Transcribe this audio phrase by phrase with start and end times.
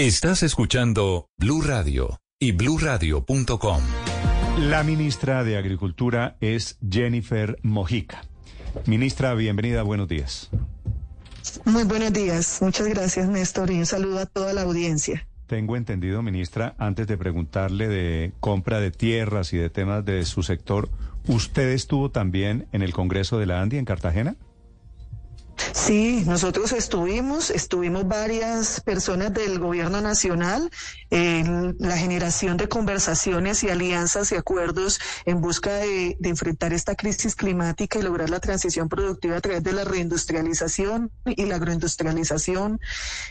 [0.00, 3.82] Estás escuchando Blue Radio y bluradio.com.
[4.58, 8.22] La ministra de Agricultura es Jennifer Mojica.
[8.86, 10.48] Ministra, bienvenida, buenos días.
[11.66, 15.28] Muy buenos días, muchas gracias Néstor y un saludo a toda la audiencia.
[15.46, 20.42] Tengo entendido, ministra, antes de preguntarle de compra de tierras y de temas de su
[20.42, 20.88] sector,
[21.26, 24.36] ¿usted estuvo también en el Congreso de la Andia en Cartagena?
[25.72, 30.70] Sí, nosotros estuvimos, estuvimos varias personas del gobierno nacional
[31.10, 37.34] en la generación de conversaciones y alianzas y acuerdos en busca de, enfrentar esta crisis
[37.36, 42.80] climática y lograr la transición productiva a través de la reindustrialización y la agroindustrialización.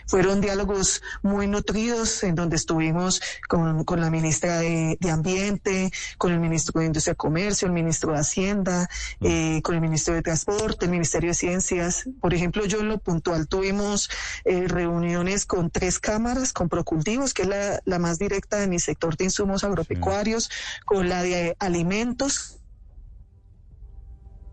[0.08, 6.80] Fueron diálogos muy nutridos en donde estuvimos con, la ministra de, Ambiente, con el ministro
[6.80, 9.26] de Industria y Comercio, el ministro de Hacienda, mm.
[9.26, 13.00] eh, con el ministro de Transporte, el Ministerio de Ciencias por ejemplo, yo en lo
[13.00, 14.10] puntual tuvimos
[14.46, 17.50] eh, reuniones con tres cámaras, con Procultivos, que es
[17.86, 20.50] la, más directa de mi sector de insumos agropecuarios,
[20.86, 22.59] con la de alimentos,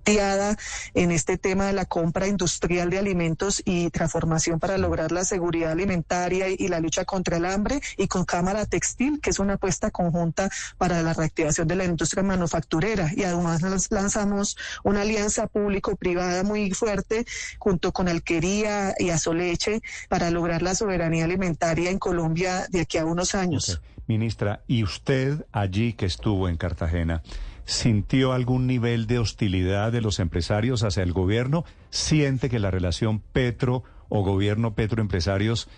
[0.06, 5.72] en este tema de la compra industrial de alimentos y transformación para lograr la seguridad
[5.72, 9.90] alimentaria y la lucha contra el hambre y con Cámara Textil, que es una apuesta
[9.90, 13.10] conjunta para la reactivación de la industria manufacturera.
[13.16, 17.26] Y además lanzamos una alianza público-privada muy fuerte
[17.58, 23.04] junto con Alquería y Azoleche para lograr la soberanía alimentaria en Colombia de aquí a
[23.04, 23.80] unos años.
[24.06, 27.22] Ministra, y usted allí que estuvo en Cartagena,
[27.66, 31.64] ¿Sintió algún nivel de hostilidad de los empresarios hacia el gobierno?
[31.90, 35.68] ¿Siente que la relación Petro o gobierno Petro empresarios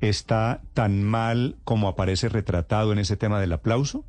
[0.00, 4.04] está tan mal como aparece retratado en ese tema del aplauso?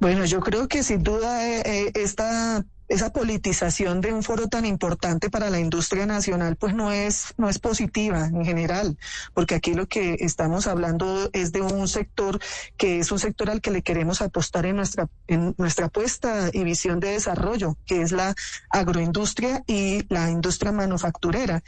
[0.00, 4.66] Bueno, yo creo que sin duda eh, eh, esta esa politización de un foro tan
[4.66, 8.98] importante para la industria nacional pues no es no es positiva en general,
[9.32, 12.40] porque aquí lo que estamos hablando es de un sector
[12.76, 16.64] que es un sector al que le queremos apostar en nuestra en nuestra apuesta y
[16.64, 18.34] visión de desarrollo, que es la
[18.68, 21.62] agroindustria y la industria manufacturera.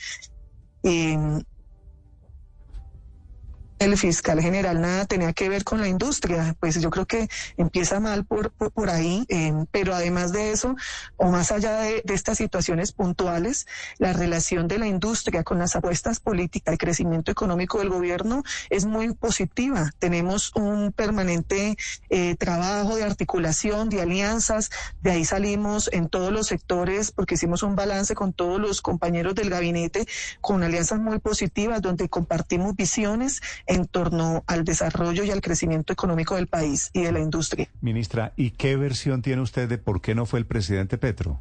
[3.83, 6.55] El fiscal general nada tenía que ver con la industria.
[6.61, 10.77] Pues yo creo que empieza mal por, por, ahí, eh, pero además de eso,
[11.17, 13.67] o más allá de, estas situaciones puntuales,
[13.99, 18.85] la relación de la industria con las apuestas políticas, el crecimiento económico del gobierno es
[18.85, 19.91] muy positiva.
[19.99, 21.77] Tenemos un permanente
[22.11, 24.71] eh, trabajo de articulación, de alianzas,
[25.03, 29.35] de ahí salimos en todos los sectores porque hicimos un balance con todos los compañeros
[29.35, 30.07] del gabinete
[30.41, 33.41] con alianzas muy positivas donde compartimos visiones
[33.73, 37.69] en torno al desarrollo y al crecimiento económico del país y de la industria.
[37.81, 41.41] Ministra, ¿y qué versión tiene usted de por qué no fue el presidente Petro?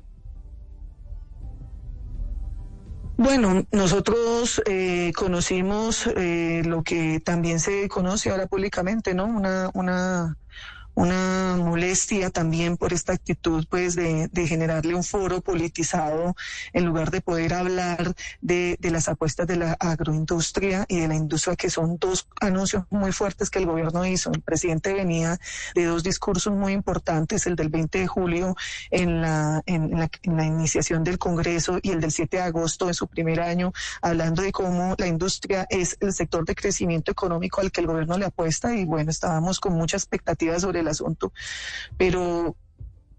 [3.17, 9.25] Bueno, nosotros eh, conocimos eh, lo que también se conoce ahora públicamente, ¿no?
[9.25, 10.37] Una, una
[10.95, 16.35] una molestia también por esta actitud pues de, generarle un foro politizado
[16.73, 21.55] en lugar de poder hablar de, las apuestas de la agroindustria y de la industria
[21.55, 24.31] que son dos anuncios muy fuertes que el gobierno hizo.
[24.31, 25.39] El presidente venía
[25.75, 28.55] de dos discursos muy importantes, el del 20 de julio
[28.89, 32.87] en la, en la, en la iniciación del Congreso y el del 7 de agosto
[32.87, 33.71] en su primer año,
[34.01, 38.17] hablando de cómo la industria es el sector de crecimiento económico al que el gobierno
[38.17, 41.31] le apuesta y bueno, estábamos con mucha expectativa sobre el asunto,
[41.97, 42.55] pero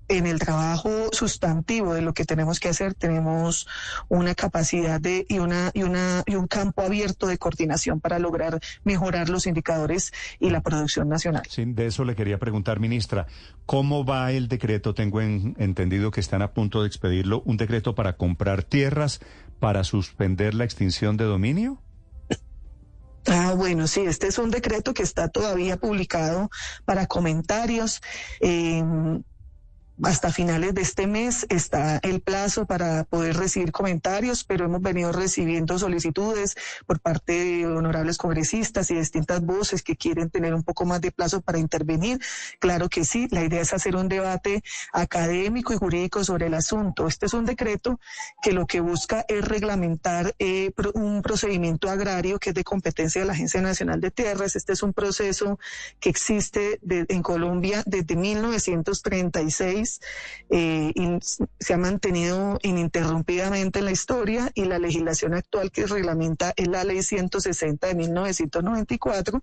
[0.08, 3.66] en el trabajo sustantivo de lo que tenemos que hacer tenemos
[4.08, 8.60] una capacidad de y una y una y un campo abierto de coordinación para lograr
[8.84, 11.42] mejorar los indicadores y la producción nacional.
[11.48, 13.26] Sí, de eso le quería preguntar, ministra,
[13.64, 14.94] ¿cómo va el decreto?
[14.94, 19.20] Tengo entendido que están a punto de expedirlo, un decreto para comprar tierras
[19.60, 21.80] para suspender la extinción de dominio.
[23.26, 26.50] Ah, bueno, sí, este es un decreto que está todavía publicado
[26.84, 28.00] para comentarios.
[28.40, 28.82] Eh,
[30.02, 35.12] hasta finales de este mes está el plazo para poder recibir comentarios, pero hemos venido
[35.12, 40.84] recibiendo solicitudes por parte de honorables congresistas y distintas voces que quieren tener un poco
[40.84, 42.20] más de plazo para intervenir.
[42.58, 44.62] Claro que sí, la idea es hacer un debate
[44.92, 47.06] académico y jurídico sobre el asunto.
[47.06, 48.00] Este es un decreto
[48.42, 53.26] que lo que busca es reglamentar eh, un procedimiento agrario que es de competencia de
[53.26, 54.56] la Agencia Nacional de Tierras.
[54.56, 55.58] Este es un proceso
[56.00, 59.91] que existe en Colombia desde 1936
[60.50, 60.92] eh,
[61.58, 66.84] se ha mantenido ininterrumpidamente en la historia y la legislación actual que reglamenta es la
[66.84, 69.42] ley 160 de 1994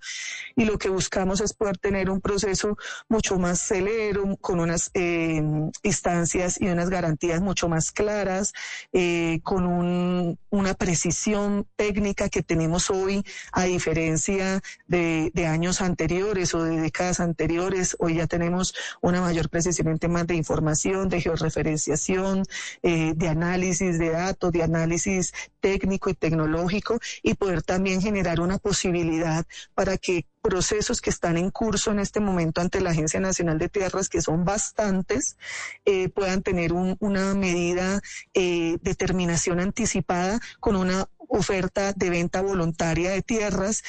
[0.56, 5.42] y lo que buscamos es poder tener un proceso mucho más celero, con unas eh,
[5.84, 8.54] instancias y unas garantías mucho más claras,
[8.94, 16.64] eh, con una precisión técnica que tenemos hoy a diferencia de, de años anteriores o
[16.64, 17.96] de décadas anteriores.
[18.00, 22.46] Hoy ya tenemos una mayor precisión en temas de información, de georreferenciación,
[22.84, 28.58] eh, de análisis de datos, de análisis técnico y tecnológico y poder también generar una
[28.58, 33.58] posibilidad para que procesos que están en curso en este momento ante la Agencia Nacional
[33.58, 35.38] de Tierras, que son bastantes,
[35.86, 38.02] eh, puedan tener una medida
[38.34, 43.84] eh, de terminación anticipada con una oferta de venta voluntaria de tierras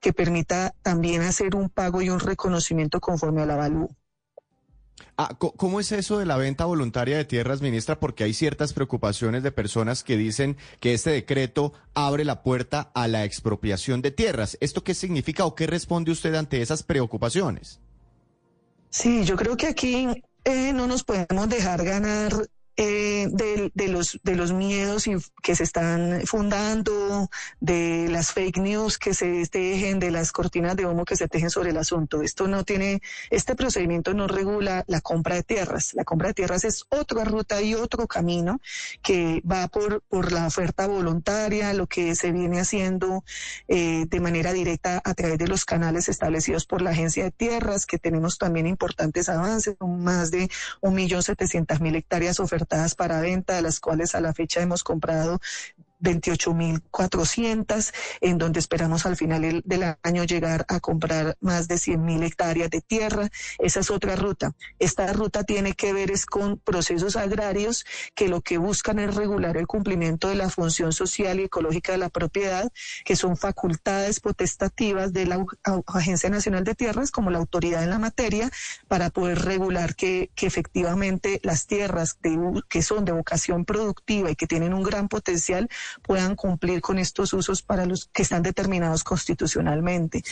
[0.00, 3.90] que permita también hacer un pago y un reconocimiento conforme al avalúo.
[5.18, 8.00] Ah, ¿Cómo es eso de la venta voluntaria de tierras, ministra?
[8.00, 13.08] Porque hay ciertas preocupaciones de personas que dicen que este decreto abre la puerta a
[13.08, 14.56] la expropiación de tierras.
[14.60, 17.78] ¿Esto qué significa o qué responde usted ante esas preocupaciones?
[18.88, 20.08] Sí, yo creo que aquí
[20.44, 22.32] eh, no nos podemos dejar ganar
[22.76, 25.04] eh, de, los, de los miedos
[25.42, 27.28] que se están fundando,
[27.60, 31.50] de las fake news que se tejen, de las cortinas de humo que se tejen
[31.50, 32.22] sobre el asunto.
[32.22, 35.92] Esto no tiene, este procedimiento no regula la compra de tierras.
[35.92, 38.60] La compra de tierras es otra ruta y otro camino
[39.02, 43.22] que va por, por la oferta voluntaria, lo que se viene haciendo
[43.68, 47.84] eh, de manera directa a través de los canales establecidos por la Agencia de Tierras,
[47.84, 52.61] que tenemos también importantes avances, más de un millón setecientas mil hectáreas ofertadas
[52.94, 55.40] para venta, de las cuales a la fecha hemos comprado
[56.02, 62.70] 28.400, en donde esperamos al final del año llegar a comprar más de 100.000 hectáreas
[62.70, 63.30] de tierra.
[63.58, 64.52] Esa es otra ruta.
[64.78, 67.84] Esta ruta tiene que ver es con procesos agrarios
[68.14, 71.98] que lo que buscan es regular el cumplimiento de la función social y ecológica de
[71.98, 72.70] la propiedad,
[73.04, 75.44] que son facultades potestativas de la
[75.86, 78.50] Agencia Nacional de Tierras como la autoridad en la materia
[78.88, 82.18] para poder regular que, efectivamente las tierras
[82.68, 85.68] que son de vocación productiva y que tienen un gran potencial
[86.02, 90.22] puedan cumplir con estos usos para los que están determinados constitucionalmente.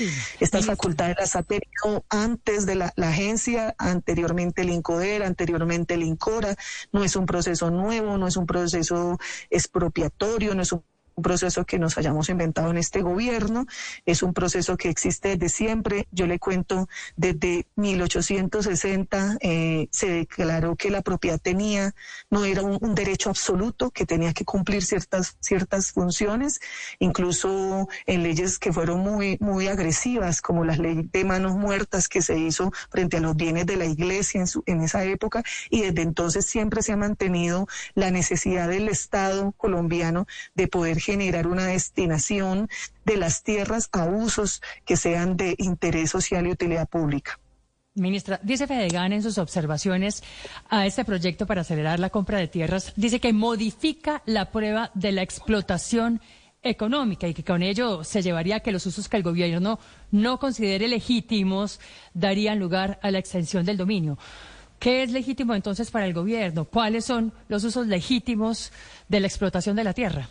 [0.41, 6.57] Estas facultades las ha tenido antes de la, agencia, anteriormente el INCODER, anteriormente el INCORA.
[6.93, 9.19] No es un proceso nuevo, no es un proceso
[9.51, 10.83] expropiatorio, no es un
[11.21, 13.67] un proceso que nos hayamos inventado en este gobierno,
[14.07, 16.09] es un proceso que existe desde siempre.
[16.13, 21.95] Yo le cuento, desde 1860 eh, se declaró que la propiedad tenía,
[22.31, 26.61] no era un, derecho absoluto, que tenía que cumplir ciertas, ciertas funciones,
[26.99, 32.23] incluso en leyes que fueron muy, muy agresivas, como la ley de manos muertas que
[32.23, 35.83] se hizo frente a los bienes de la iglesia en, su, en esa época, y
[35.83, 41.67] desde entonces siempre se ha mantenido la necesidad del Estado colombiano de poder generar una
[41.67, 42.69] destinación
[43.05, 47.41] de las tierras a usos que sean de interés social y utilidad pública.
[47.97, 50.23] Ministra, dice Fedegan en sus observaciones
[50.69, 55.11] a este proyecto para acelerar la compra de tierras, dice que modifica la prueba de
[55.11, 56.21] la explotación
[56.63, 59.81] económica y que con ello se llevaría a que los usos que el gobierno
[60.13, 61.81] no considere legítimos
[62.15, 64.17] darían lugar a la extensión del dominio.
[64.79, 66.67] ¿Qué es legítimo entonces para el gobierno?
[66.67, 68.71] ¿Cuáles son los usos legítimos
[69.09, 70.29] de la explotación de la tierra?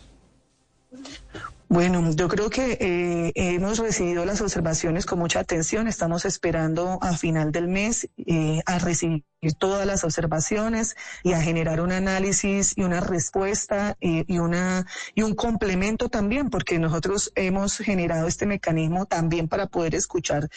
[1.68, 5.86] Bueno, yo creo que eh, hemos recibido las observaciones con mucha atención.
[5.86, 9.22] Estamos esperando a final del mes eh, a recibir
[9.56, 14.84] todas las observaciones y a generar un análisis y una respuesta y, y, una
[15.14, 20.48] y un complemento también, porque nosotros hemos generado este mecanismo también para poder escuchar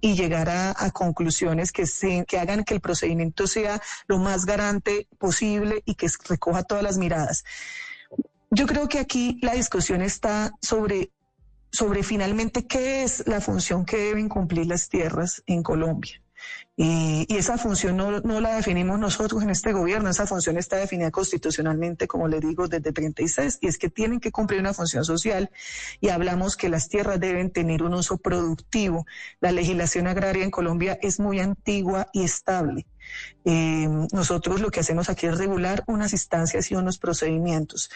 [0.00, 4.46] y llegar a, a conclusiones que, se, que hagan que el procedimiento sea lo más
[4.46, 7.44] garante posible y que recoja todas las miradas.
[8.50, 11.10] Yo creo que aquí la discusión está sobre,
[11.70, 16.22] sobre finalmente qué es la función que deben cumplir las tierras en Colombia.
[16.80, 22.06] Y, esa función no, la definimos nosotros en este gobierno, esa función está definida constitucionalmente,
[22.06, 25.50] como le digo, desde 36, y es que tienen que cumplir una función social
[26.00, 29.06] y hablamos que las tierras deben tener un uso productivo.
[29.40, 32.86] La legislación agraria en Colombia es muy antigua y estable.
[33.44, 37.90] Eh, nosotros lo que hacemos aquí es regular unas instancias y unos procedimientos.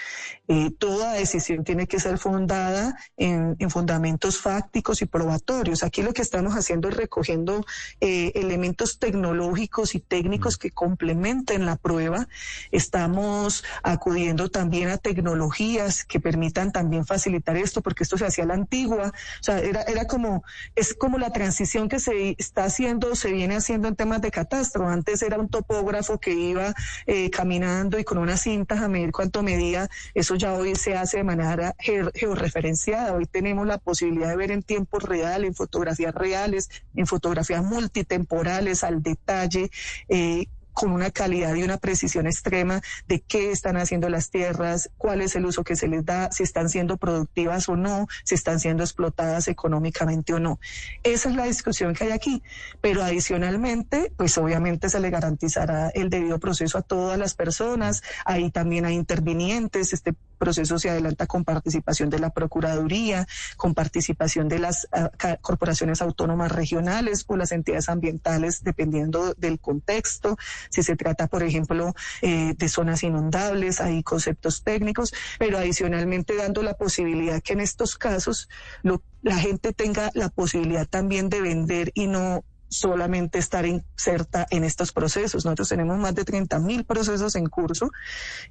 [0.48, 5.82] Eh, toda decisión tiene que ser fundada en, fundamentos fácticos y probatorios.
[5.82, 7.64] Aquí lo que estamos haciendo es recogiendo
[8.00, 12.28] eh, elementos tecnológicos y técnicos que complementen la prueba.
[12.70, 18.48] Estamos acudiendo también a tecnologías que permitan también facilitar esto, porque esto se hacía a
[18.48, 19.12] la antigua.
[19.40, 23.56] O sea, era, era como, es como la transición que se está haciendo, se viene
[23.56, 26.74] haciendo en temas de catastro antes era un topógrafo que iba
[27.06, 31.18] eh, caminando y con unas cintas a medir cuánto medía, eso ya hoy se hace
[31.18, 33.14] de manera georreferenciada.
[33.14, 38.61] Hoy tenemos la posibilidad de ver en tiempo real, en fotografías reales, en fotografías multitemporales,
[38.82, 39.68] al detalle.
[40.08, 45.20] Eh, con una calidad y una precisión extrema de qué están haciendo las tierras, cuál
[45.20, 48.60] es el uso que se les da, si están siendo productivas o no, si están
[48.60, 50.58] siendo explotadas económicamente o no.
[51.02, 52.42] Esa es la discusión que hay aquí.
[52.80, 58.02] Pero adicionalmente, pues obviamente se le garantizará el debido proceso a todas las personas.
[58.24, 59.92] Ahí también hay intervinientes.
[59.92, 65.06] Este proceso se adelanta con participación de la Procuraduría, con participación de las uh,
[65.40, 70.36] corporaciones autónomas regionales o las entidades ambientales, dependiendo del contexto.
[70.70, 76.62] Si se trata, por ejemplo, eh, de zonas inundables, hay conceptos técnicos, pero adicionalmente dando
[76.62, 78.48] la posibilidad que en estos casos
[78.82, 84.64] lo, la gente tenga la posibilidad también de vender y no solamente estar inserta en
[84.64, 85.44] estos procesos.
[85.44, 87.90] Nosotros tenemos más de 30 mil procesos en curso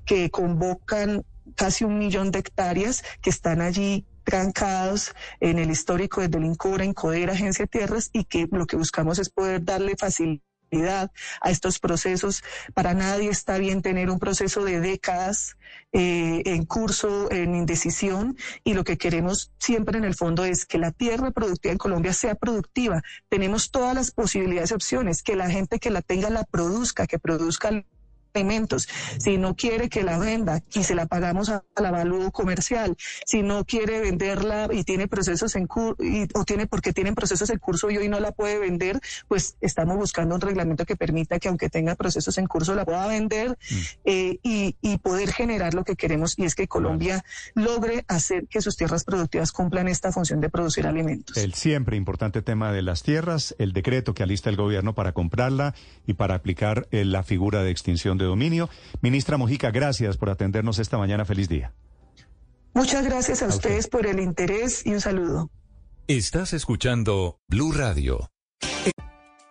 [0.05, 1.25] que convocan
[1.55, 6.85] casi un millón de hectáreas que están allí trancados en el histórico desde el INCORA,
[7.31, 10.41] Agencia de Tierras, y que lo que buscamos es poder darle facilidad
[11.41, 12.43] a estos procesos.
[12.73, 15.57] Para nadie está bien tener un proceso de décadas
[15.91, 20.77] eh, en curso, en indecisión, y lo que queremos siempre en el fondo es que
[20.77, 23.01] la tierra productiva en Colombia sea productiva.
[23.29, 27.19] Tenemos todas las posibilidades y opciones, que la gente que la tenga la produzca, que
[27.19, 27.83] produzca
[28.33, 28.87] alimentos,
[29.19, 32.95] si no quiere que la venda y se la pagamos a, la avalúo comercial,
[33.25, 35.97] si no quiere venderla y tiene procesos en curso,
[36.33, 39.97] o tiene porque tienen procesos en curso y hoy no la puede vender, pues estamos
[39.97, 43.75] buscando un reglamento que permita que aunque tenga procesos en curso la pueda vender mm.
[44.05, 47.23] eh, y, y, poder generar lo que queremos y es que Colombia
[47.55, 51.37] logre hacer que sus tierras productivas cumplan esta función de producir alimentos.
[51.37, 55.73] El siempre importante tema de las tierras, el decreto que alista el gobierno para comprarla
[56.05, 58.69] y para aplicar eh, la figura de extinción de dominio.
[59.01, 61.25] Ministra Mojica, gracias por atendernos esta mañana.
[61.25, 61.73] Feliz día.
[62.73, 65.49] Muchas gracias a, a ustedes por el interés y un saludo.
[66.07, 68.29] Estás escuchando Blue Radio.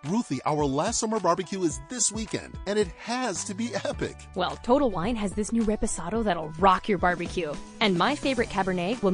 [0.05, 4.15] Ruthie, our last summer barbecue is this weekend, and it has to be epic.
[4.35, 7.53] Well, Total Wine has this new reposado that'll rock your barbecue.
[7.79, 9.09] And my favorite Cabernet will